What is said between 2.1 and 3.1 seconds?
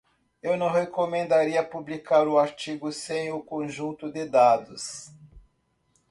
o artigo